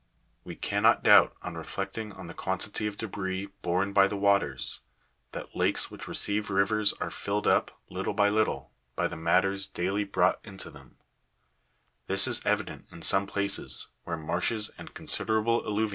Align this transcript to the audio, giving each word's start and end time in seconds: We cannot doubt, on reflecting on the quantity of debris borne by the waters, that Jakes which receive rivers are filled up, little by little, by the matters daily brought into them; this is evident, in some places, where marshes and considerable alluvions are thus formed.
We 0.43 0.55
cannot 0.55 1.03
doubt, 1.03 1.35
on 1.43 1.53
reflecting 1.53 2.11
on 2.13 2.25
the 2.25 2.33
quantity 2.33 2.87
of 2.87 2.97
debris 2.97 3.49
borne 3.61 3.93
by 3.93 4.07
the 4.07 4.17
waters, 4.17 4.79
that 5.31 5.53
Jakes 5.55 5.91
which 5.91 6.07
receive 6.07 6.49
rivers 6.49 6.91
are 6.93 7.11
filled 7.11 7.45
up, 7.45 7.77
little 7.87 8.15
by 8.15 8.29
little, 8.29 8.71
by 8.95 9.07
the 9.07 9.15
matters 9.15 9.67
daily 9.67 10.03
brought 10.03 10.39
into 10.43 10.71
them; 10.71 10.97
this 12.07 12.27
is 12.27 12.41
evident, 12.43 12.87
in 12.91 13.03
some 13.03 13.27
places, 13.27 13.89
where 14.03 14.17
marshes 14.17 14.71
and 14.75 14.95
considerable 14.95 15.61
alluvions 15.61 15.61
are 15.61 15.65
thus 15.65 15.77
formed. 15.77 15.89